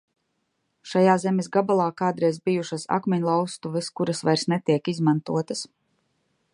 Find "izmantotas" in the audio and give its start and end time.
4.95-5.65